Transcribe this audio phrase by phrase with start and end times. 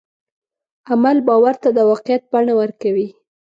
[0.91, 3.07] عمل باور ته د واقعیت بڼه ورکوي.